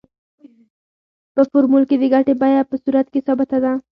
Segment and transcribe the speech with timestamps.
[1.33, 3.73] په فورمول کې د ګټې بیه په صورت کې ثابته ده